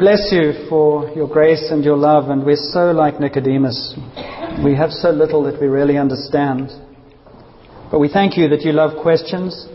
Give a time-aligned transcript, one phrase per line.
[0.00, 3.94] Bless you for your grace and your love, and we're so like Nicodemus.
[4.64, 6.70] We have so little that we really understand.
[7.90, 9.68] But we thank you that you love questions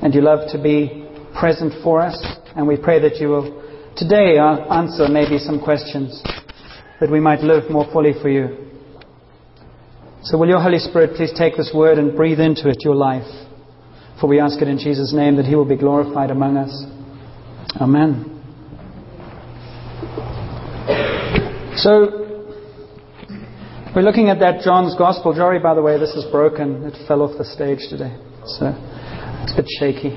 [0.00, 1.06] and you love to be
[1.38, 2.16] present for us,
[2.56, 6.22] and we pray that you will today uh, answer maybe some questions
[6.98, 8.56] that we might live more fully for you.
[10.22, 13.28] So, will your Holy Spirit please take this word and breathe into it your life?
[14.18, 16.86] For we ask it in Jesus' name that He will be glorified among us.
[17.78, 18.41] Amen.
[21.82, 22.06] So,
[23.92, 25.34] we're looking at that John's Gospel.
[25.34, 26.84] Jory, by the way, this is broken.
[26.84, 28.16] It fell off the stage today.
[28.46, 28.72] So,
[29.42, 30.16] it's a bit shaky,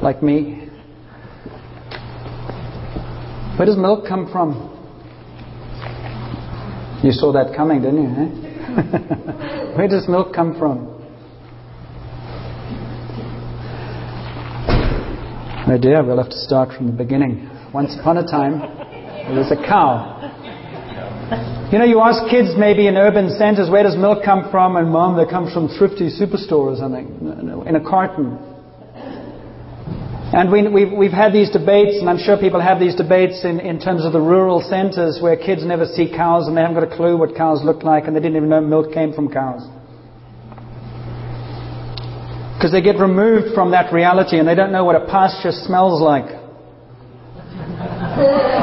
[0.00, 0.70] like me.
[3.58, 4.70] Where does milk come from?
[7.04, 8.08] You saw that coming, didn't you?
[8.08, 9.74] Eh?
[9.76, 10.88] Where does milk come from?
[15.68, 17.50] Oh dear, we'll have to start from the beginning.
[17.74, 18.60] Once upon a time,
[19.28, 20.21] there was a cow.
[21.72, 24.76] You know, you ask kids maybe in urban centers, where does milk come from?
[24.76, 28.38] And mom, that comes from thrifty superstore or something, in a carton.
[30.34, 33.60] And we, we've, we've had these debates, and I'm sure people have these debates in,
[33.60, 36.90] in terms of the rural centers where kids never see cows and they haven't got
[36.90, 39.60] a clue what cows look like and they didn't even know milk came from cows.
[42.56, 46.00] Because they get removed from that reality and they don't know what a pasture smells
[46.00, 46.24] like.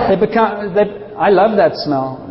[0.10, 2.29] they become, that, I love that smell.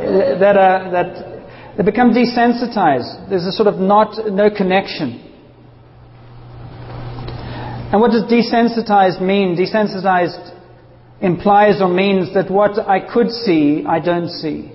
[0.00, 3.28] That, uh, that they become desensitized.
[3.28, 5.26] There's a sort of not, no connection.
[7.92, 9.56] And what does desensitized mean?
[9.56, 10.56] Desensitized
[11.20, 14.72] implies or means that what I could see, I don't see.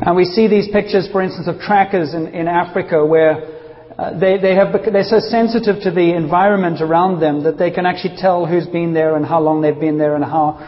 [0.00, 3.54] And we see these pictures, for instance, of trackers in, in Africa where
[3.96, 7.86] uh, they, they have, they're so sensitive to the environment around them that they can
[7.86, 10.58] actually tell who's been there and how long they've been there and how,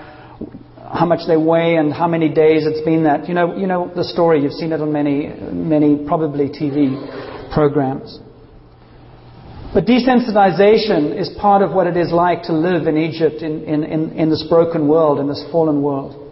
[0.92, 3.28] how much they weigh and how many days it's been that.
[3.28, 4.42] You know, you know the story.
[4.42, 8.18] You've seen it on many, many probably TV programs.
[9.74, 13.84] But desensitization is part of what it is like to live in Egypt in, in,
[13.84, 16.22] in, in this broken world, in this fallen world.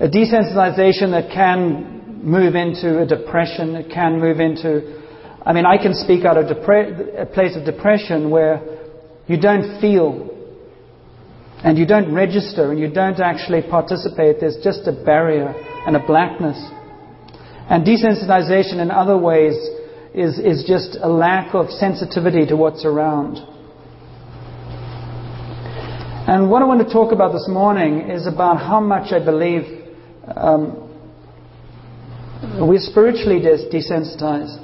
[0.00, 5.02] A desensitization that can move into a depression, it can move into
[5.44, 8.62] I mean, I can speak out of depre- a place of depression where
[9.26, 10.30] you don't feel
[11.64, 14.40] and you don't register and you don't actually participate.
[14.40, 15.54] There's just a barrier
[15.86, 16.58] and a blackness.
[17.70, 19.54] And desensitization in other ways
[20.14, 23.38] is, is just a lack of sensitivity to what's around.
[26.28, 29.62] And what I want to talk about this morning is about how much I believe
[30.36, 30.88] um,
[32.60, 34.58] we're spiritually desensitized.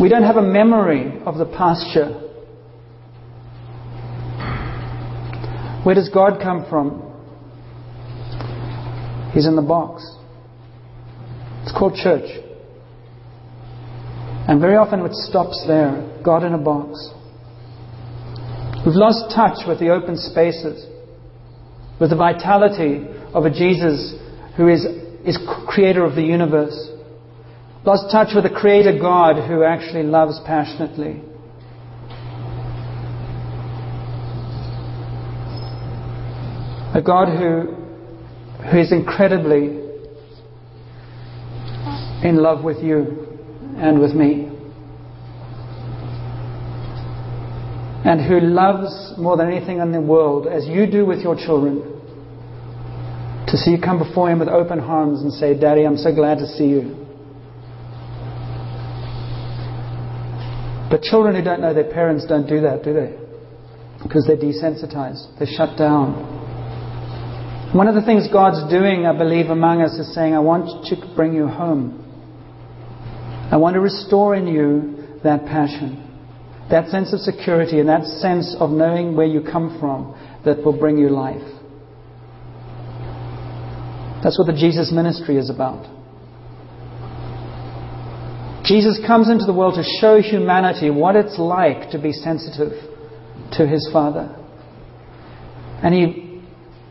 [0.00, 2.23] We don't have a memory of the pasture.
[5.84, 7.10] Where does God come from?
[9.32, 10.04] He's in the box.
[11.62, 12.28] It's called church.
[14.48, 17.10] And very often it stops there God in a box.
[18.84, 20.86] We've lost touch with the open spaces,
[22.00, 24.14] with the vitality of a Jesus
[24.56, 24.84] who is,
[25.24, 26.90] is creator of the universe
[27.84, 31.20] lost touch with the Creator God who actually loves passionately.
[36.94, 37.74] A God who,
[38.70, 39.82] who is incredibly
[42.22, 43.26] in love with you
[43.76, 44.48] and with me.
[48.04, 51.82] And who loves more than anything in the world, as you do with your children,
[53.48, 56.38] to see you come before Him with open arms and say, Daddy, I'm so glad
[56.38, 56.94] to see you.
[60.90, 63.16] But children who don't know their parents don't do that, do they?
[64.00, 66.43] Because they're desensitized, they're shut down.
[67.74, 71.14] One of the things God's doing, I believe, among us is saying, I want to
[71.16, 72.00] bring you home.
[73.50, 75.98] I want to restore in you that passion,
[76.70, 80.14] that sense of security, and that sense of knowing where you come from
[80.44, 81.42] that will bring you life.
[84.22, 85.82] That's what the Jesus ministry is about.
[88.64, 92.70] Jesus comes into the world to show humanity what it's like to be sensitive
[93.58, 94.34] to his Father.
[95.82, 96.23] And he,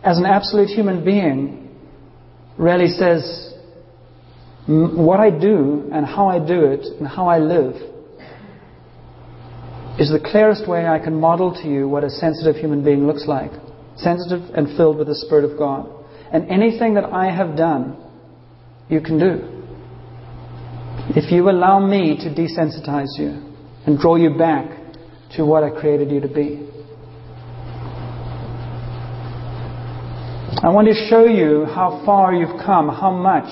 [0.04, 1.70] as an absolute human being,
[2.58, 3.54] really says,
[4.68, 7.76] What I do and how I do it and how I live
[10.00, 13.26] is the clearest way I can model to you what a sensitive human being looks
[13.28, 13.52] like
[13.98, 15.90] sensitive and filled with the Spirit of God.
[16.32, 17.98] And anything that I have done,
[18.90, 19.50] you can do.
[21.16, 23.54] If you allow me to desensitize you
[23.86, 24.70] and draw you back
[25.36, 26.70] to what I created you to be.
[30.64, 33.52] I want to show you how far you've come, how much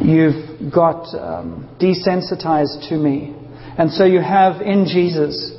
[0.00, 3.34] you've got um, desensitized to me.
[3.76, 5.50] And so you have in Jesus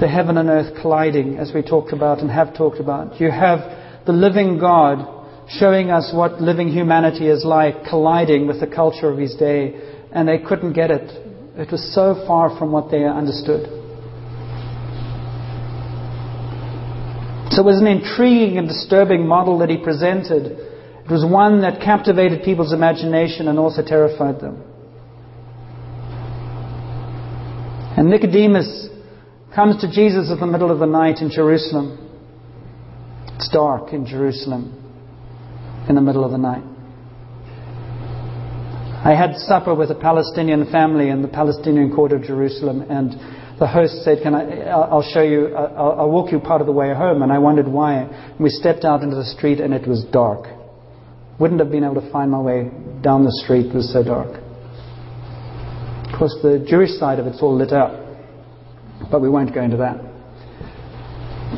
[0.00, 3.20] the heaven and earth colliding, as we talked about and have talked about.
[3.20, 5.06] You have the living God
[5.48, 9.80] showing us what living humanity is like, colliding with the culture of his day,
[10.10, 11.08] and they couldn't get it.
[11.56, 13.79] It was so far from what they understood.
[17.50, 20.46] So it was an intriguing and disturbing model that he presented.
[21.04, 24.62] It was one that captivated people's imagination and also terrified them.
[27.96, 28.88] And Nicodemus
[29.54, 31.98] comes to Jesus in the middle of the night in Jerusalem.
[33.34, 34.76] It's dark in Jerusalem
[35.88, 36.62] in the middle of the night.
[39.02, 43.16] I had supper with a Palestinian family in the Palestinian court of Jerusalem, and
[43.60, 44.70] the host said, "Can I?
[44.70, 45.54] I'll show you.
[45.54, 48.34] I'll, I'll walk you part of the way home." And I wondered why.
[48.40, 50.46] We stepped out into the street, and it was dark.
[51.38, 52.70] Wouldn't have been able to find my way
[53.02, 53.66] down the street.
[53.66, 54.40] It was so dark.
[56.08, 57.92] Of course, the Jewish side of it's all lit up,
[59.10, 59.96] but we won't go into that.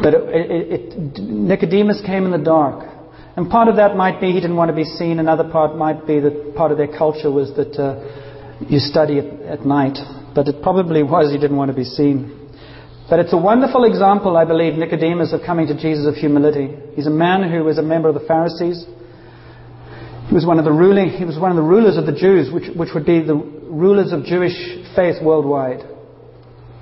[0.02, 2.88] But it, it, it, Nicodemus came in the dark.
[3.36, 5.18] And part of that might be he didn't want to be seen.
[5.18, 7.96] Another part might be that part of their culture was that uh,
[8.68, 9.96] you study at, at night.
[10.34, 12.42] But it probably was he didn't want to be seen.
[13.10, 16.74] But it's a wonderful example, I believe, Nicodemus, of coming to Jesus of humility.
[16.94, 18.86] He's a man who was a member of the Pharisees.
[20.28, 22.50] He was one of the ruling, he was one of the rulers of the Jews,
[22.50, 24.56] which, which would be the rulers of Jewish
[24.96, 25.80] faith worldwide.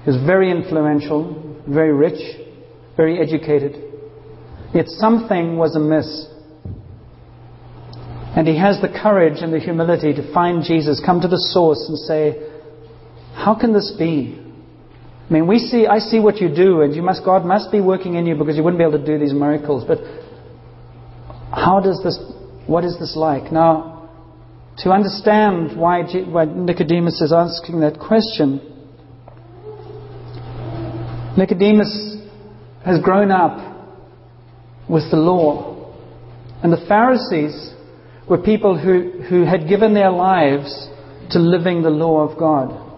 [0.04, 2.20] He was very influential, very rich,
[2.96, 3.82] very educated.
[4.72, 6.28] Yet something was amiss.
[8.36, 11.84] And he has the courage and the humility to find Jesus, come to the source
[11.88, 12.49] and say,
[13.40, 14.38] How can this be?
[14.38, 17.80] I mean, we see, I see what you do, and you must, God must be
[17.80, 19.82] working in you because you wouldn't be able to do these miracles.
[19.88, 19.98] But
[21.50, 22.18] how does this,
[22.66, 23.50] what is this like?
[23.50, 24.10] Now,
[24.78, 28.60] to understand why, why Nicodemus is asking that question,
[31.38, 32.18] Nicodemus
[32.84, 33.88] has grown up
[34.86, 35.94] with the law.
[36.62, 37.72] And the Pharisees
[38.28, 40.88] were people who, who had given their lives
[41.30, 42.89] to living the law of God.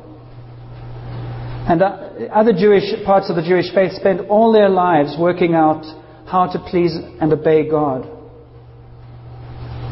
[1.68, 5.84] And other Jewish parts of the Jewish faith spend all their lives working out
[6.26, 8.08] how to please and obey God.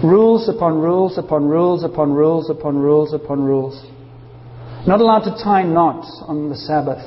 [0.03, 3.85] Rules upon rules upon rules upon rules upon rules upon rules.
[4.87, 7.05] Not allowed to tie knots on the Sabbath.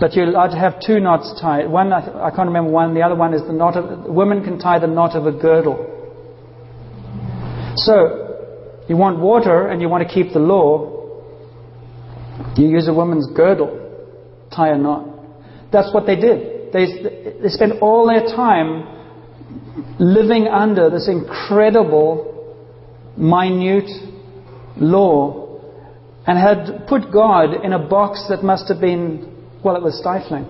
[0.00, 1.68] But you're allowed to have two knots tied.
[1.68, 2.94] One, I, I can't remember one.
[2.94, 5.90] The other one is the knot of, women can tie the knot of a girdle.
[7.76, 10.93] So, you want water and you want to keep the law,
[12.56, 13.80] you use a woman's girdle,
[14.54, 15.08] tie a knot.
[15.72, 16.72] That's what they did.
[16.72, 16.86] They,
[17.42, 18.94] they spent all their time
[19.98, 22.30] living under this incredible,
[23.16, 23.90] minute
[24.76, 25.44] law
[26.26, 29.30] and had put God in a box that must have been,
[29.62, 30.44] well, it was stifling.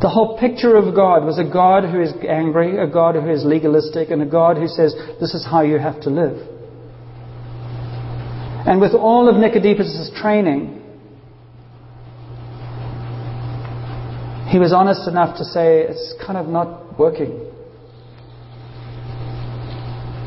[0.00, 3.44] The whole picture of God was a God who is angry, a God who is
[3.44, 6.59] legalistic, and a God who says, This is how you have to live.
[8.66, 10.76] And with all of Nicodemus' training,
[14.48, 17.46] he was honest enough to say, It's kind of not working.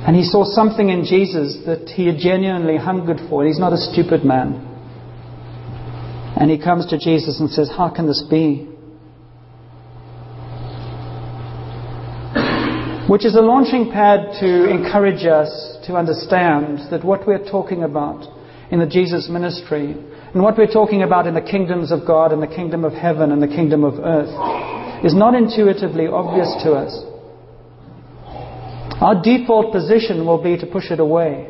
[0.05, 3.45] And he saw something in Jesus that he had genuinely hungered for.
[3.45, 4.69] He's not a stupid man.
[6.35, 8.73] And he comes to Jesus and says, How can this be?
[13.07, 18.25] which is a launching pad to encourage us to understand that what we're talking about
[18.71, 19.91] in the Jesus ministry
[20.33, 23.31] and what we're talking about in the kingdoms of God and the kingdom of heaven
[23.31, 26.93] and the kingdom of earth is not intuitively obvious to us.
[29.01, 31.49] Our default position will be to push it away.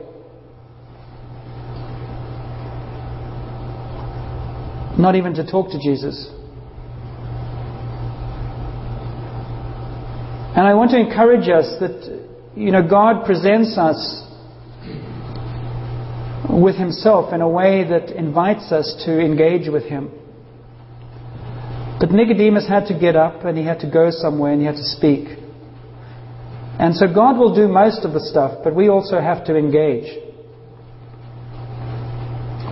[4.98, 6.30] Not even to talk to Jesus.
[10.56, 14.24] And I want to encourage us that, you know, God presents us
[16.50, 20.12] with Himself in a way that invites us to engage with Him.
[22.00, 24.76] But Nicodemus had to get up and he had to go somewhere and he had
[24.76, 25.28] to speak.
[26.78, 30.12] And so God will do most of the stuff, but we also have to engage.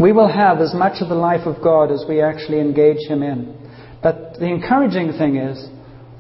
[0.02, 3.24] We will have as much of the life of God as we actually engage Him
[3.24, 3.56] in.
[4.02, 5.70] But the encouraging thing is,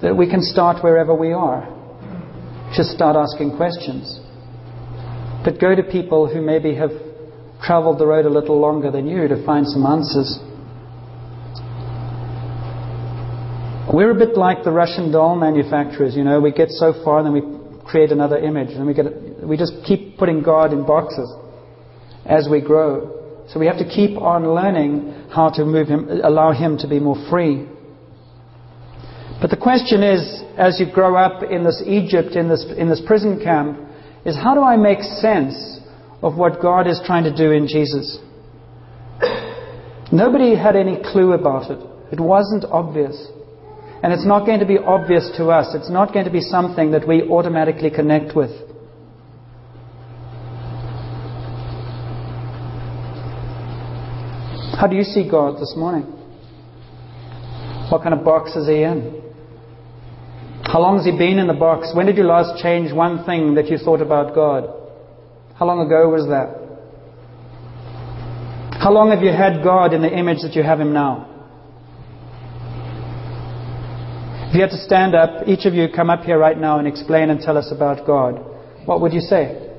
[0.01, 1.80] that we can start wherever we are.
[2.75, 4.19] Just start asking questions.
[5.43, 6.91] But go to people who maybe have
[7.63, 10.39] traveled the road a little longer than you to find some answers.
[13.91, 17.25] We're a bit like the Russian doll manufacturers, you know, we get so far and
[17.25, 19.05] then we create another image and we get
[19.43, 21.29] we just keep putting God in boxes
[22.25, 23.45] as we grow.
[23.49, 26.99] So we have to keep on learning how to move him allow him to be
[26.99, 27.67] more free.
[29.41, 33.01] But the question is, as you grow up in this Egypt, in this, in this
[33.03, 33.79] prison camp,
[34.23, 35.79] is how do I make sense
[36.21, 38.19] of what God is trying to do in Jesus?
[40.11, 41.79] Nobody had any clue about it.
[42.11, 43.17] It wasn't obvious.
[44.03, 45.73] And it's not going to be obvious to us.
[45.73, 48.51] It's not going to be something that we automatically connect with.
[54.77, 56.03] How do you see God this morning?
[57.89, 59.20] What kind of box is He in?
[60.71, 61.91] How long has He been in the box?
[61.93, 64.71] When did you last change one thing that you thought about God?
[65.59, 66.61] How long ago was that?
[68.79, 71.27] How long have you had God in the image that you have Him now?
[74.47, 76.87] If you had to stand up, each of you come up here right now and
[76.87, 78.39] explain and tell us about God,
[78.85, 79.75] what would you say?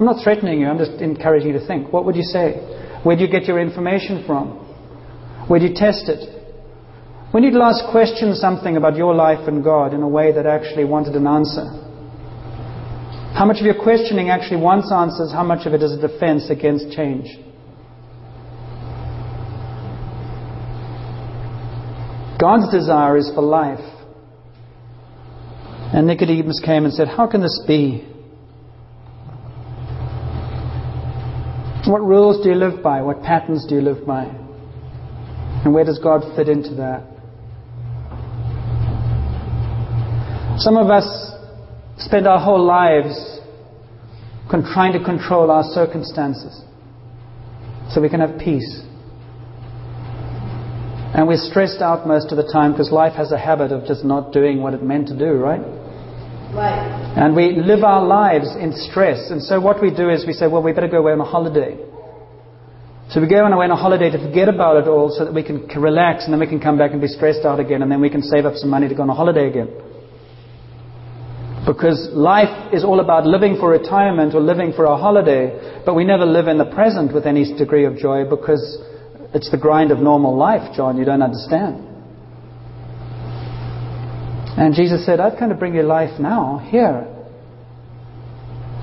[0.00, 1.92] I'm not threatening you, I'm just encouraging you to think.
[1.92, 2.56] What would you say?
[3.04, 4.56] Where do you get your information from?
[5.48, 6.41] Where do you test it?
[7.32, 10.84] When you'd last question something about your life and God in a way that actually
[10.84, 11.64] wanted an answer?
[13.32, 15.32] How much of your questioning actually wants answers?
[15.32, 17.24] How much of it is a defense against change?
[22.38, 23.80] God's desire is for life.
[25.94, 28.06] And Nicodemus came and said, How can this be?
[31.90, 33.00] What rules do you live by?
[33.00, 34.24] What patterns do you live by?
[35.64, 37.11] And where does God fit into that?
[40.58, 41.32] Some of us
[41.98, 43.40] spend our whole lives
[44.74, 46.62] trying to control our circumstances
[47.90, 48.82] so we can have peace.
[51.14, 54.04] And we're stressed out most of the time because life has a habit of just
[54.04, 55.60] not doing what it meant to do, right?
[56.52, 57.14] Right.
[57.16, 59.30] And we live our lives in stress.
[59.30, 61.24] And so what we do is we say, well, we better go away on a
[61.24, 61.76] holiday.
[63.08, 65.32] So we go on away on a holiday to forget about it all so that
[65.32, 67.90] we can relax and then we can come back and be stressed out again and
[67.90, 69.68] then we can save up some money to go on a holiday again.
[71.66, 76.04] Because life is all about living for retirement or living for a holiday, but we
[76.04, 78.82] never live in the present with any degree of joy because
[79.32, 80.98] it's the grind of normal life, John.
[80.98, 81.88] You don't understand.
[84.58, 87.06] And Jesus said, I've come to bring you life now, here.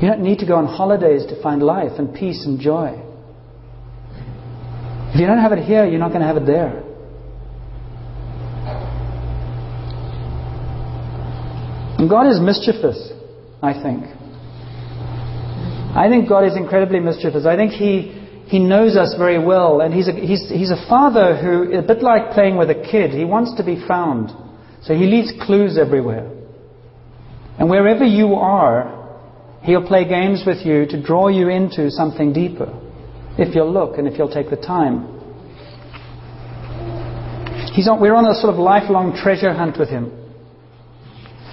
[0.01, 3.01] You don't need to go on holidays to find life and peace and joy.
[5.13, 6.88] If you don't have it here, you're not going to have it there.
[11.99, 13.11] And God is mischievous,
[13.61, 14.05] I think.
[15.93, 17.45] I think God is incredibly mischievous.
[17.45, 18.15] I think He,
[18.47, 22.01] he knows us very well, and he's a, he's, he's a father who, a bit
[22.01, 24.31] like playing with a kid, he wants to be found.
[24.81, 26.31] So he leaves clues everywhere.
[27.59, 32.71] And wherever you are, he'll play games with you to draw you into something deeper,
[33.37, 35.19] if you'll look and if you'll take the time.
[37.73, 40.18] He's on, we're on a sort of lifelong treasure hunt with him.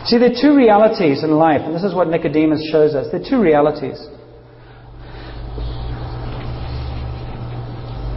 [0.06, 3.08] See, there are two realities in life, and this is what Nicodemus shows us.
[3.10, 3.98] There are two realities.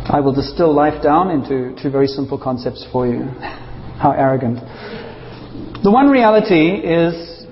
[0.05, 3.23] I will distill life down into two very simple concepts for you.
[3.99, 4.59] How arrogant.
[5.83, 7.45] The one reality is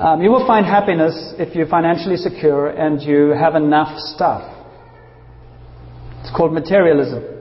[0.00, 4.42] um, you will find happiness if you're financially secure and you have enough stuff.
[6.20, 7.35] It's called materialism.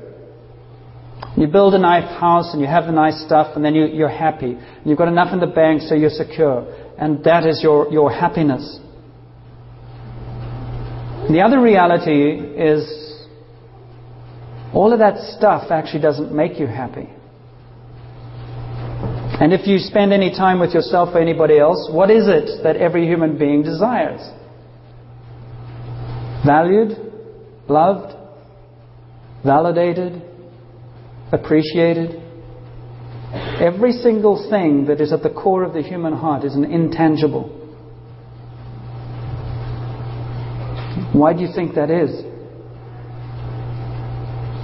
[1.37, 4.09] You build a nice house and you have the nice stuff and then you, are
[4.09, 4.57] happy.
[4.85, 6.65] You've got enough in the bank so you're secure.
[6.97, 8.79] And that is your, your happiness.
[11.29, 13.25] The other reality is
[14.73, 17.09] all of that stuff actually doesn't make you happy.
[19.41, 22.77] And if you spend any time with yourself or anybody else, what is it that
[22.77, 24.21] every human being desires?
[26.45, 26.91] Valued,
[27.67, 28.15] loved,
[29.43, 30.21] validated,
[31.35, 32.21] appreciated.
[33.59, 37.49] Every single thing that is at the core of the human heart is an intangible.
[41.13, 42.11] Why do you think that is?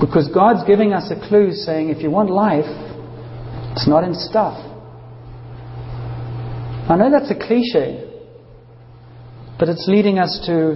[0.02, 2.66] Because God's giving us a clue saying if you want life,
[3.72, 4.58] it's not in stuff.
[6.90, 8.10] I know that's a cliche,
[9.60, 10.76] but it's leading us to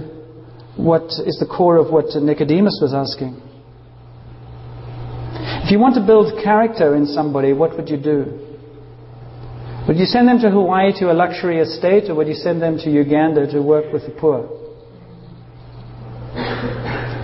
[0.76, 3.42] what is the core of what Nicodemus was asking.
[5.66, 8.38] If you want to build character in somebody, what would you do?
[9.88, 12.78] Would you send them to Hawaii to a luxury estate, or would you send them
[12.78, 14.46] to Uganda to work with the poor?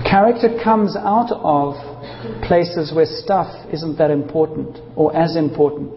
[0.02, 1.74] Character comes out of
[2.42, 5.92] places where stuff isn't that important or as important.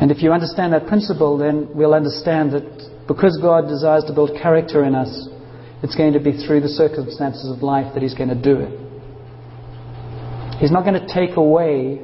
[0.00, 4.30] And if you understand that principle, then we'll understand that because God desires to build
[4.40, 5.28] character in us,
[5.82, 8.78] it's going to be through the circumstances of life that He's going to do it.
[10.60, 12.00] He's not going to take away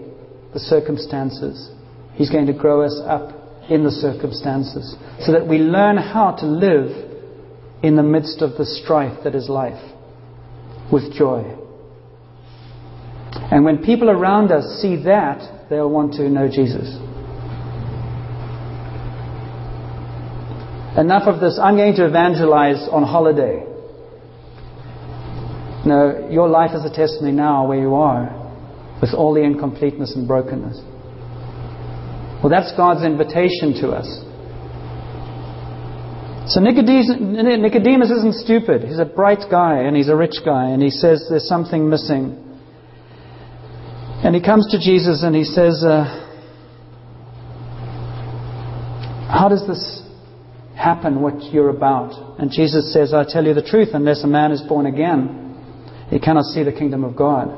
[0.52, 1.70] the circumstances.
[2.14, 3.34] He's going to grow us up
[3.70, 6.90] in the circumstances so that we learn how to live
[7.82, 9.80] in the midst of the strife that is life
[10.90, 11.44] with joy.
[13.50, 16.96] And when people around us see that, they'll want to know Jesus.
[20.98, 21.60] Enough of this.
[21.62, 23.67] I'm going to evangelize on holiday.
[25.88, 28.28] No, your life is a testimony now where you are
[29.00, 30.76] with all the incompleteness and brokenness.
[32.42, 34.06] Well, that's God's invitation to us.
[36.52, 38.84] So Nicodemus isn't stupid.
[38.84, 42.36] He's a bright guy and he's a rich guy and he says there's something missing.
[44.24, 46.04] And he comes to Jesus and he says, uh,
[49.30, 50.02] How does this
[50.76, 52.38] happen, what you're about?
[52.38, 55.47] And Jesus says, I tell you the truth, unless a man is born again,
[56.10, 57.48] he cannot see the kingdom of God.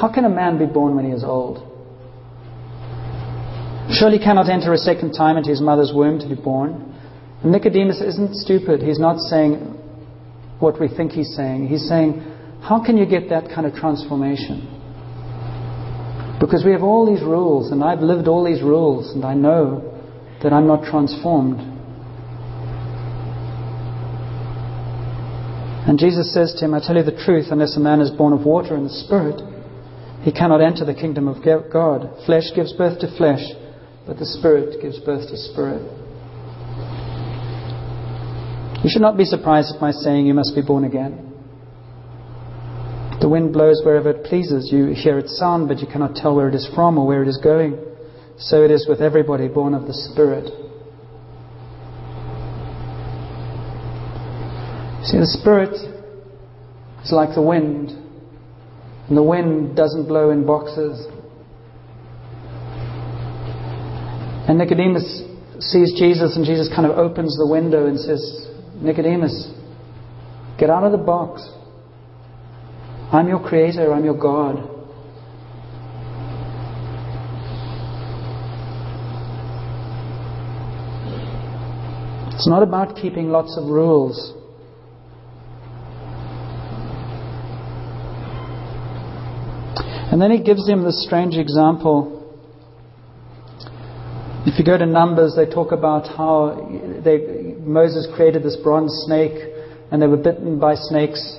[0.00, 1.58] How can a man be born when he is old?
[3.90, 6.92] Surely cannot enter a second time into his mother's womb to be born.
[7.44, 8.82] Nicodemus isn't stupid.
[8.82, 9.56] He's not saying
[10.58, 11.68] what we think he's saying.
[11.68, 12.22] He's saying,
[12.62, 14.70] How can you get that kind of transformation?
[16.40, 19.92] Because we have all these rules, and I've lived all these rules, and I know
[20.42, 21.73] that I'm not transformed.
[25.86, 28.32] And Jesus says to him, I tell you the truth, unless a man is born
[28.32, 29.40] of water and the Spirit,
[30.22, 32.08] he cannot enter the kingdom of God.
[32.24, 33.44] Flesh gives birth to flesh,
[34.06, 35.82] but the Spirit gives birth to spirit.
[38.82, 41.32] You should not be surprised at my saying you must be born again.
[43.20, 44.70] The wind blows wherever it pleases.
[44.72, 47.28] You hear its sound, but you cannot tell where it is from or where it
[47.28, 47.78] is going.
[48.38, 50.63] So it is with everybody born of the Spirit.
[55.04, 55.74] See, the Spirit
[57.04, 61.06] is like the wind, and the wind doesn't blow in boxes.
[64.48, 65.22] And Nicodemus
[65.60, 69.52] sees Jesus, and Jesus kind of opens the window and says, Nicodemus,
[70.58, 71.46] get out of the box.
[73.12, 74.70] I'm your creator, I'm your God.
[82.34, 84.32] It's not about keeping lots of rules.
[90.14, 92.22] And then he gives him this strange example.
[94.46, 96.70] If you go to Numbers, they talk about how
[97.04, 99.36] they, Moses created this bronze snake
[99.90, 101.36] and they were bitten by snakes.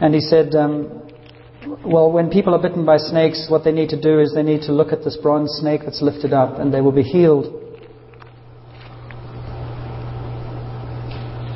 [0.00, 1.12] And he said, um,
[1.86, 4.62] well, when people are bitten by snakes, what they need to do is they need
[4.62, 7.44] to look at this bronze snake that's lifted up and they will be healed.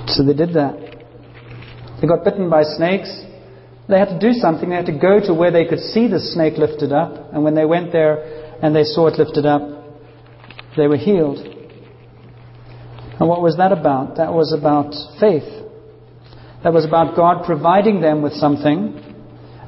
[0.06, 0.78] So they did that.
[2.00, 3.25] They got bitten by snakes
[3.88, 4.68] they had to do something.
[4.68, 7.32] They had to go to where they could see the snake lifted up.
[7.32, 9.62] And when they went there and they saw it lifted up,
[10.76, 11.38] they were healed.
[13.18, 14.16] And what was that about?
[14.16, 15.48] That was about faith.
[16.64, 19.00] That was about God providing them with something,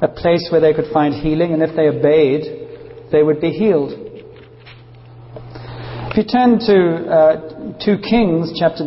[0.01, 3.93] a place where they could find healing, and if they obeyed, they would be healed.
[6.11, 8.85] If you turn to uh, 2 Kings chapter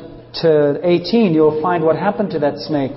[0.83, 2.92] 18, you'll find what happened to that snake.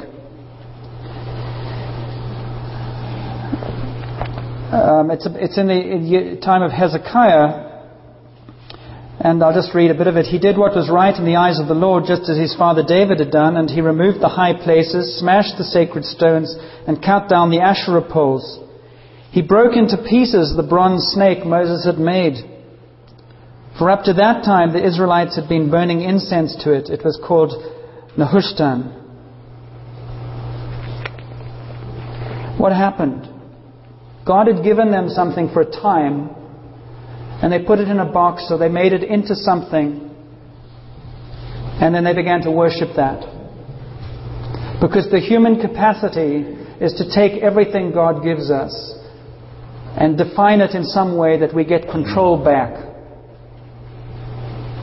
[4.76, 7.88] Um, it's, it's in the time of Hezekiah,
[9.22, 10.26] and I'll just read a bit of it.
[10.26, 12.84] He did what was right in the eyes of the Lord, just as his father
[12.84, 16.54] David had done, and he removed the high places, smashed the sacred stones,
[16.88, 18.60] and cut down the Asherah poles.
[19.32, 22.36] He broke into pieces the bronze snake Moses had made.
[23.80, 26.90] For up to that time, the Israelites had been burning incense to it.
[26.90, 27.56] It was called
[28.18, 28.92] Nehushtan.
[32.60, 33.35] What happened?
[34.26, 36.30] God had given them something for a time,
[37.42, 40.10] and they put it in a box, so they made it into something,
[41.80, 43.22] and then they began to worship that.
[44.82, 46.42] Because the human capacity
[46.82, 48.94] is to take everything God gives us
[49.98, 52.74] and define it in some way that we get control back.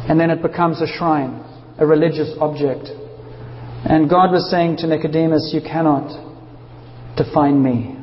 [0.08, 1.44] And then it becomes a shrine,
[1.78, 2.88] a religious object.
[3.84, 6.08] And God was saying to Nicodemus, You cannot
[7.16, 8.01] define me.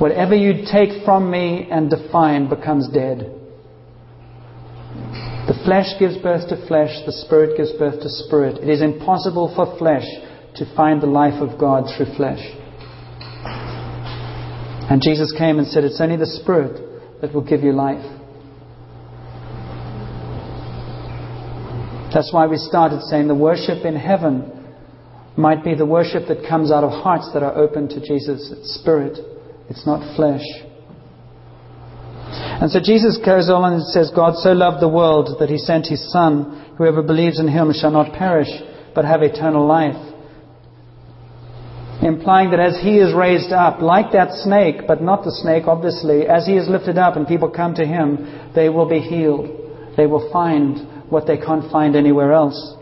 [0.00, 3.30] Whatever you take from me and define becomes dead.
[5.46, 8.62] The flesh gives birth to flesh, the spirit gives birth to spirit.
[8.62, 10.06] It is impossible for flesh
[10.56, 12.40] to find the life of God through flesh.
[14.90, 18.04] And Jesus came and said, It's only the Spirit that will give you life.
[22.12, 24.50] That's why we started saying the worship in heaven
[25.36, 28.52] might be the worship that comes out of hearts that are open to Jesus.
[28.78, 29.18] Spirit,
[29.68, 30.44] it's not flesh.
[32.60, 35.86] And so Jesus goes on and says, God so loved the world that he sent
[35.86, 36.74] his Son.
[36.78, 38.48] Whoever believes in him shall not perish,
[38.94, 39.96] but have eternal life.
[42.02, 46.26] Implying that as he is raised up, like that snake, but not the snake, obviously,
[46.26, 49.48] as he is lifted up and people come to him, they will be healed.
[49.96, 52.76] They will find what they can't find anywhere else.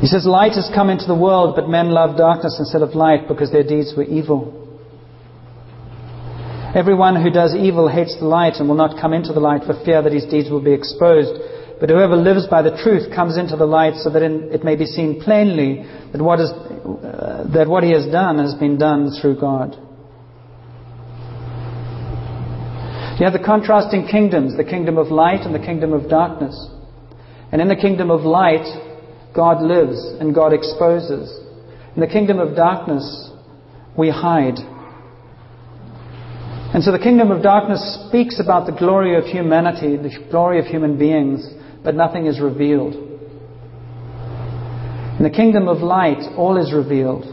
[0.00, 3.26] He says, Light has come into the world, but men love darkness instead of light
[3.26, 4.54] because their deeds were evil.
[6.74, 9.74] Everyone who does evil hates the light and will not come into the light for
[9.84, 11.32] fear that his deeds will be exposed.
[11.80, 14.86] But whoever lives by the truth comes into the light so that it may be
[14.86, 19.40] seen plainly that what, is, uh, that what he has done has been done through
[19.40, 19.74] God.
[23.18, 26.54] You have the contrasting kingdoms, the kingdom of light and the kingdom of darkness.
[27.50, 28.66] And in the kingdom of light,
[29.34, 31.38] God lives and God exposes.
[31.94, 33.30] In the kingdom of darkness,
[33.96, 34.58] we hide.
[36.74, 40.66] And so the kingdom of darkness speaks about the glory of humanity, the glory of
[40.66, 41.48] human beings,
[41.82, 42.94] but nothing is revealed.
[45.18, 47.24] In the kingdom of light, all is revealed.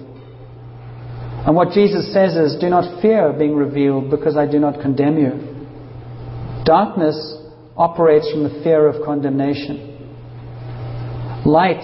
[1.45, 5.19] And what Jesus says is, Do not fear being revealed because I do not condemn
[5.19, 6.63] you.
[6.65, 7.37] Darkness
[7.77, 9.94] operates from the fear of condemnation.
[11.45, 11.83] Light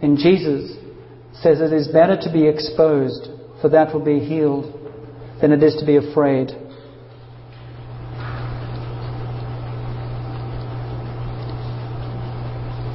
[0.00, 0.76] in Jesus
[1.42, 3.28] says it is better to be exposed,
[3.60, 4.72] for that will be healed,
[5.40, 6.50] than it is to be afraid.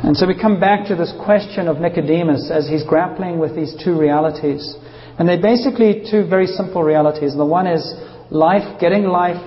[0.06, 3.76] And so we come back to this question of Nicodemus as he's grappling with these
[3.84, 4.76] two realities.
[5.18, 7.36] And they're basically two very simple realities.
[7.36, 7.84] The one is
[8.30, 9.44] life, getting life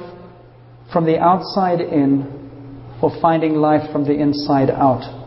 [0.93, 5.18] from the outside in, or finding life from the inside out.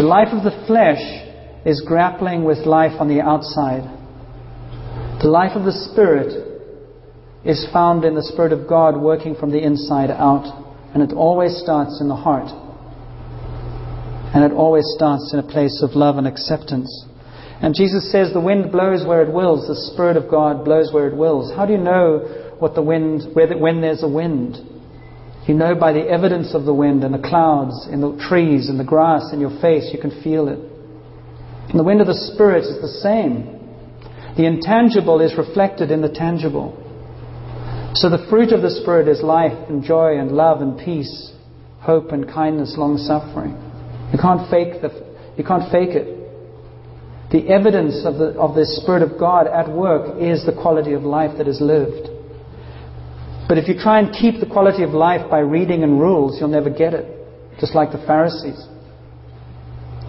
[0.00, 1.04] The life of the flesh
[1.66, 3.84] is grappling with life on the outside.
[5.20, 6.32] The life of the Spirit
[7.44, 10.48] is found in the Spirit of God working from the inside out.
[10.94, 12.48] And it always starts in the heart.
[14.32, 16.88] And it always starts in a place of love and acceptance.
[17.60, 21.08] And Jesus says the wind blows where it wills, the Spirit of God blows where
[21.08, 21.52] it wills.
[21.54, 24.56] How do you know what the wind, when there's a wind?
[25.46, 28.78] You know by the evidence of the wind and the clouds, in the trees and
[28.78, 30.58] the grass in your face, you can feel it.
[31.70, 33.58] And the wind of the Spirit is the same.
[34.36, 36.76] The intangible is reflected in the tangible.
[37.94, 41.32] So the fruit of the Spirit is life and joy and love and peace,
[41.80, 43.56] hope and kindness, long suffering.
[44.12, 44.90] You can't fake the,
[45.36, 46.20] you can't fake it.
[47.30, 51.02] The evidence of the, of the Spirit of God at work is the quality of
[51.02, 52.08] life that is lived.
[53.50, 56.54] But if you try and keep the quality of life by reading and rules, you'll
[56.54, 57.04] never get it.
[57.58, 58.64] Just like the Pharisees.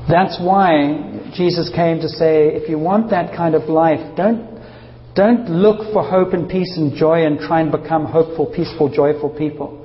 [0.07, 4.45] That's why Jesus came to say, if you want that kind of life, don't,
[5.15, 9.31] don't look for hope and peace and joy and try and become hopeful, peaceful, joyful
[9.31, 9.75] people.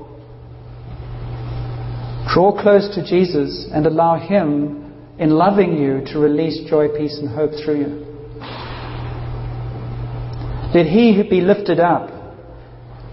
[2.35, 7.31] Draw close to Jesus and allow Him, in loving you, to release joy, peace, and
[7.31, 8.07] hope through you.
[10.75, 12.16] Let He be lifted up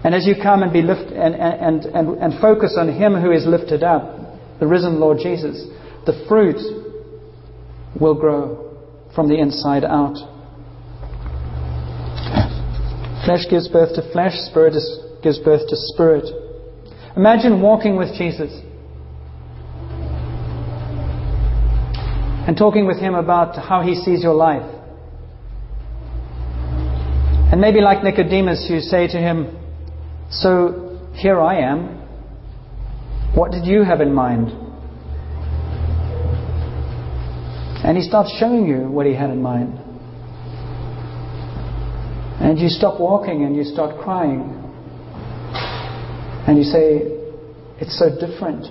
[0.04, 3.32] and as you come and be lift, and, and, and, and focus on Him who
[3.32, 5.66] is lifted up, the risen Lord Jesus,
[6.04, 6.60] the fruit
[7.98, 8.76] will grow
[9.14, 10.16] from the inside out.
[13.24, 16.26] Flesh gives birth to flesh, spirit is, gives birth to spirit.
[17.16, 18.52] Imagine walking with Jesus
[22.46, 24.70] and talking with Him about how He sees your life.
[27.50, 29.63] And maybe like Nicodemus, you say to Him,
[30.30, 32.00] so here I am.
[33.34, 34.48] What did you have in mind?
[37.84, 39.78] And he starts showing you what he had in mind.
[42.40, 44.60] And you stop walking and you start crying.
[46.46, 47.02] And you say,
[47.80, 48.66] It's so different.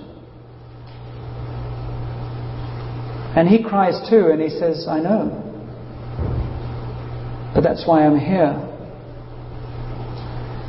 [3.35, 5.39] And he cries too, and he says, I know.
[7.55, 8.72] But that's why I'm here.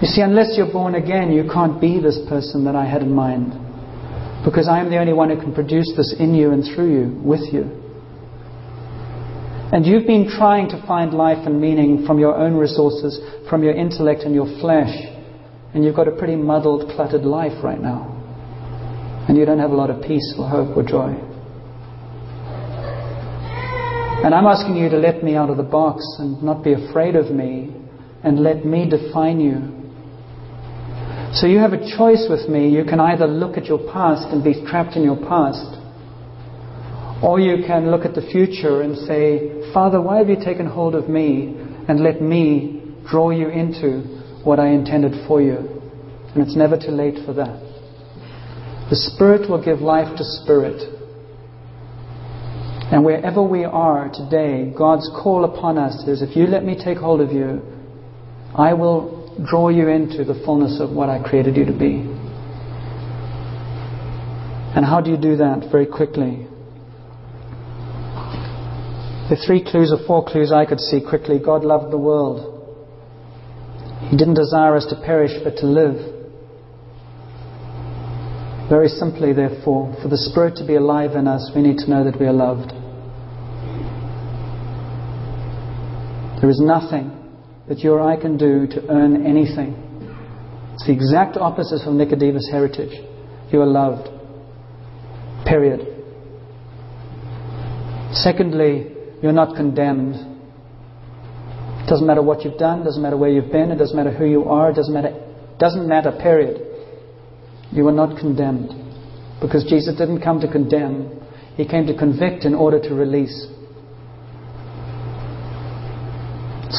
[0.04, 3.10] You see, unless you're born again, you can't be this person that I had in
[3.10, 3.54] mind.
[4.44, 7.22] Because I am the only one who can produce this in you and through you,
[7.24, 7.62] with you.
[9.72, 13.74] And you've been trying to find life and meaning from your own resources, from your
[13.74, 14.92] intellect and your flesh.
[15.72, 18.04] And you've got a pretty muddled, cluttered life right now.
[19.26, 21.16] And you don't have a lot of peace or hope or joy.
[24.22, 27.16] And I'm asking you to let me out of the box and not be afraid
[27.16, 27.74] of me
[28.22, 29.83] and let me define you.
[31.34, 32.68] So you have a choice with me.
[32.68, 35.66] You can either look at your past and be trapped in your past,
[37.24, 40.94] or you can look at the future and say, Father, why have you taken hold
[40.94, 41.56] of me
[41.88, 44.02] and let me draw you into
[44.44, 45.56] what I intended for you?
[45.56, 47.58] And it's never too late for that.
[48.90, 50.82] The Spirit will give life to Spirit.
[52.92, 56.98] And wherever we are today, God's call upon us is if you let me take
[56.98, 57.60] hold of you,
[58.54, 62.06] I will draw you into the fullness of what I created you to be.
[64.76, 65.68] And how do you do that?
[65.70, 66.46] Very quickly.
[69.30, 72.50] The three clues or four clues I could see quickly God loved the world.
[74.10, 75.96] He didn't desire us to perish but to live.
[78.68, 82.04] Very simply, therefore, for the Spirit to be alive in us, we need to know
[82.04, 82.70] that we are loved.
[86.40, 87.23] There is nothing
[87.68, 89.74] that you or I can do to earn anything.
[90.74, 92.92] It's the exact opposite of Nicodemus' heritage.
[93.52, 94.08] You are loved.
[95.46, 95.94] Period.
[98.12, 100.16] Secondly, you're not condemned.
[101.84, 104.24] It doesn't matter what you've done, doesn't matter where you've been, it doesn't matter who
[104.24, 105.12] you are, it doesn't matter,
[105.58, 106.60] doesn't matter, period.
[107.72, 108.70] You are not condemned.
[109.40, 111.20] Because Jesus didn't come to condemn,
[111.56, 113.46] He came to convict in order to release.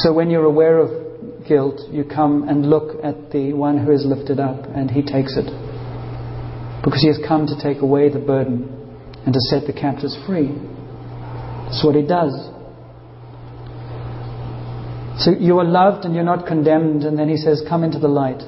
[0.03, 4.05] So when you're aware of guilt, you come and look at the one who is
[4.05, 5.47] lifted up, and He takes it.
[6.84, 8.71] Because He has come to take away the burden
[9.25, 10.49] and to set the captives free.
[11.67, 12.34] That's what He does.
[15.23, 18.10] So you are loved and you're not condemned, and then He says, Come into the
[18.10, 18.41] light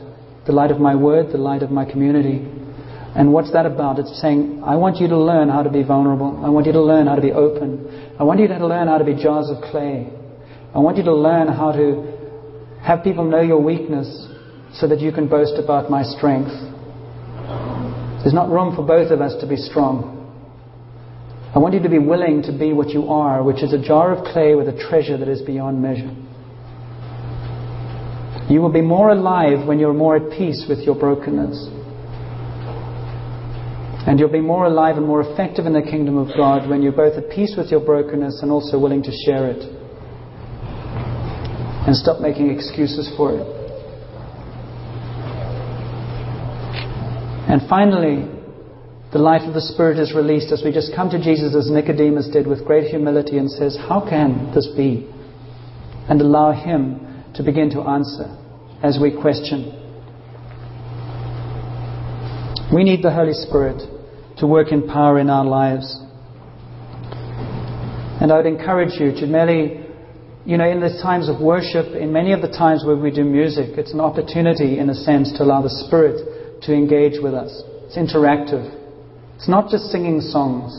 [0.47, 2.39] the light of my word, the light of my community.
[3.15, 3.99] And what's that about?
[3.99, 6.41] It's saying, I want you to learn how to be vulnerable.
[6.43, 8.15] I want you to learn how to be open.
[8.17, 10.07] I want you to learn how to be jars of clay.
[10.73, 12.13] I want you to learn how to
[12.81, 14.07] have people know your weakness
[14.73, 16.51] so that you can boast about my strength.
[18.21, 20.15] There's not room for both of us to be strong.
[21.55, 24.13] I want you to be willing to be what you are, which is a jar
[24.13, 26.13] of clay with a treasure that is beyond measure.
[28.49, 31.69] You will be more alive when you're more at peace with your brokenness.
[34.07, 36.93] And you'll be more alive and more effective in the kingdom of God when you're
[36.93, 39.76] both at peace with your brokenness and also willing to share it.
[41.87, 43.47] And stop making excuses for it.
[47.49, 48.27] And finally,
[49.13, 52.27] the life of the Spirit is released as we just come to Jesus as Nicodemus
[52.27, 55.09] did with great humility and says, How can this be?
[56.09, 58.35] And allow Him to begin to answer
[58.83, 59.71] as we question.
[62.73, 63.81] We need the Holy Spirit
[64.39, 65.87] to work in power in our lives.
[68.19, 69.86] And I would encourage you to merely,
[70.47, 73.25] you know, in the times of worship, in many of the times where we do
[73.25, 77.51] music, it's an opportunity, in a sense, to allow the Spirit to engage with us.
[77.83, 78.63] It's interactive.
[79.35, 80.71] It's not just singing songs.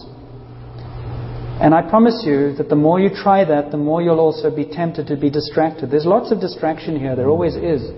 [1.60, 4.64] And I promise you that the more you try that, the more you'll also be
[4.64, 5.90] tempted to be distracted.
[5.90, 7.92] There's lots of distraction here, there always is.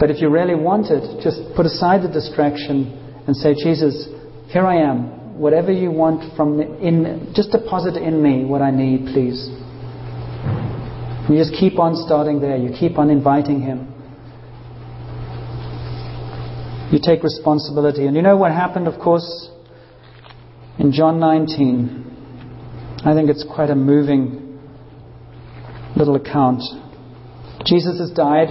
[0.00, 2.90] But if you really want it, just put aside the distraction
[3.28, 4.08] and say, Jesus,
[4.50, 5.13] here I am.
[5.34, 9.48] Whatever you want from in, just deposit in me what I need, please.
[11.28, 12.56] You just keep on starting there.
[12.56, 13.90] You keep on inviting Him.
[16.92, 18.06] You take responsibility.
[18.06, 19.48] And you know what happened, of course?
[20.78, 24.60] In John 19, I think it's quite a moving
[25.96, 26.62] little account.
[27.64, 28.48] Jesus has died.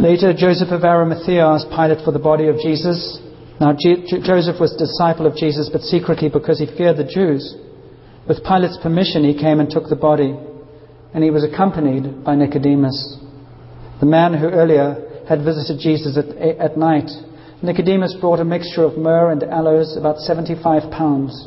[0.00, 3.20] Later, Joseph of Arimathea asked Pilate for the body of Jesus.
[3.62, 7.54] Now, Joseph was a disciple of Jesus, but secretly because he feared the Jews.
[8.26, 10.34] With Pilate's permission, he came and took the body,
[11.14, 13.18] and he was accompanied by Nicodemus,
[14.00, 16.26] the man who earlier had visited Jesus at,
[16.58, 17.08] at night
[17.62, 21.46] Nicodemus brought a mixture of myrrh and aloes, about 75 pounds.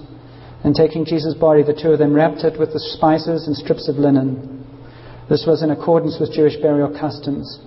[0.64, 3.90] And taking Jesus' body, the two of them wrapped it with the spices and strips
[3.90, 4.66] of linen.
[5.30, 7.60] This was in accordance with Jewish burial customs.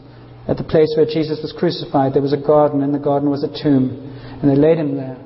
[0.49, 3.45] At the place where Jesus was crucified, there was a garden, and the garden was
[3.45, 3.91] a tomb,
[4.41, 5.19] and they laid him there.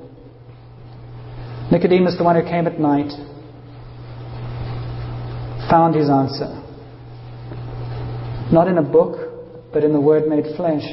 [1.70, 3.10] Nicodemus, the one who came at night,
[5.70, 6.58] found his answer.
[8.52, 10.84] Not in a book, but in the Word made flesh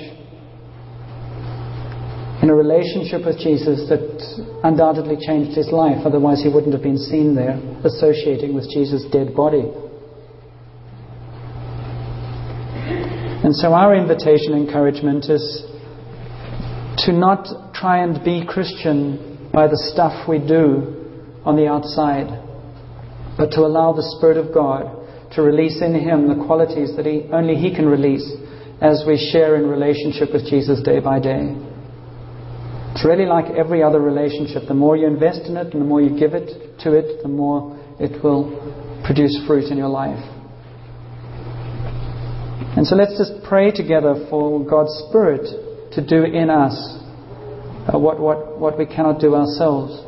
[2.41, 3.99] in a relationship with Jesus that
[4.63, 9.35] undoubtedly changed his life, otherwise, he wouldn't have been seen there associating with Jesus' dead
[9.35, 9.67] body.
[13.49, 15.65] And so, our invitation, encouragement is
[16.99, 22.29] to not try and be Christian by the stuff we do, on the outside,
[23.39, 24.85] but to allow the Spirit of God
[25.33, 28.21] to release in him the qualities that he, only he can release
[28.83, 31.49] as we share in relationship with Jesus day by day.
[32.93, 34.67] It's really like every other relationship.
[34.67, 37.29] The more you invest in it and the more you give it to it, the
[37.29, 38.53] more it will
[39.03, 40.21] produce fruit in your life.
[42.77, 45.45] And so let's just pray together for God's Spirit
[45.93, 46.99] to do in us
[47.91, 50.05] uh, what, what, what we cannot do ourselves.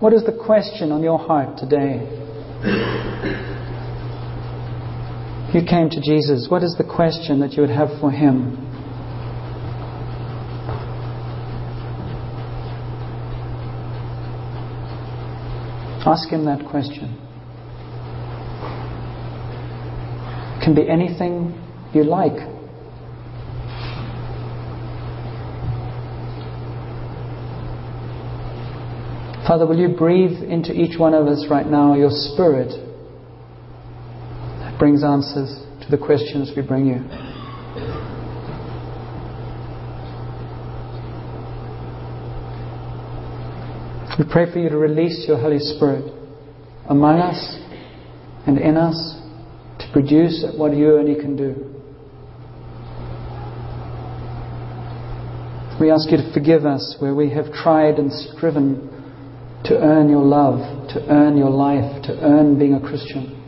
[0.00, 2.04] What is the question on your heart today?
[5.54, 8.73] You came to Jesus, what is the question that you would have for him?
[16.06, 17.18] Ask him that question.
[20.58, 21.58] It can be anything
[21.94, 22.36] you like.
[29.46, 32.68] Father, will you breathe into each one of us right now your spirit
[34.60, 37.33] that brings answers to the questions we bring you?
[44.16, 46.04] We pray for you to release your Holy Spirit
[46.88, 47.58] among us
[48.46, 48.94] and in us
[49.80, 51.74] to produce what you only can do.
[55.80, 58.88] We ask you to forgive us where we have tried and striven
[59.64, 63.40] to earn your love, to earn your life, to earn being a Christian.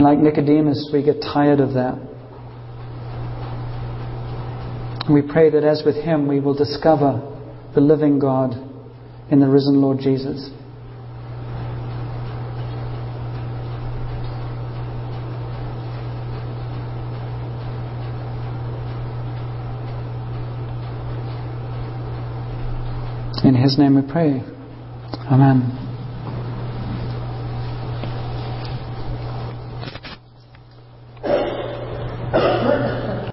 [0.00, 1.94] Like Nicodemus, we get tired of that.
[5.08, 7.37] We pray that as with him, we will discover
[7.78, 8.54] the living God
[9.30, 10.50] in the risen Lord Jesus.
[23.44, 24.42] In His name we pray.
[25.30, 25.87] Amen.